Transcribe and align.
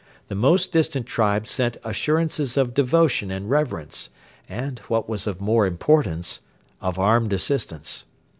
The 0.29 0.33
most 0.33 0.71
distant 0.71 1.05
tribes 1.05 1.51
sent 1.51 1.77
assurances 1.83 2.57
of 2.57 2.73
devotion 2.73 3.29
and 3.29 3.47
reverence, 3.51 4.09
and, 4.49 4.79
what 4.87 5.07
was 5.07 5.27
of 5.27 5.39
more 5.39 5.67
importance, 5.67 6.39
of 6.81 6.97
armed 6.97 7.33
assistance. 7.33 8.05